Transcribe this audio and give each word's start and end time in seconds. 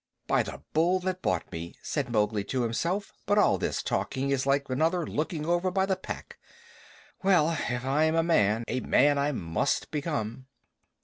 "By 0.25 0.41
the 0.41 0.63
Bull 0.73 0.99
that 1.01 1.21
bought 1.21 1.51
me," 1.51 1.75
said 1.83 2.09
Mowgli 2.09 2.43
to 2.45 2.63
himself, 2.63 3.13
"but 3.27 3.37
all 3.37 3.59
this 3.59 3.83
talking 3.83 4.31
is 4.31 4.47
like 4.47 4.67
another 4.67 5.05
looking 5.05 5.45
over 5.45 5.69
by 5.69 5.85
the 5.85 5.95
Pack! 5.95 6.39
Well, 7.21 7.51
if 7.69 7.85
I 7.85 8.05
am 8.05 8.15
a 8.15 8.23
man, 8.23 8.63
a 8.67 8.79
man 8.79 9.19
I 9.19 9.31
must 9.31 9.91
become." 9.91 10.47